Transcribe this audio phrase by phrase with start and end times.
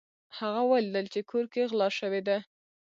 [0.37, 2.37] هغه ولیدل چې کور کې غلا شوې ده.